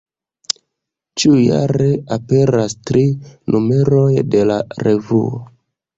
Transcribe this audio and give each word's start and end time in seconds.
Ĉiujare 1.23 1.89
aperas 2.17 2.77
tri 2.91 3.03
numeroj 3.57 4.09
de 4.37 4.45
la 4.53 4.59
revuo. 4.87 5.45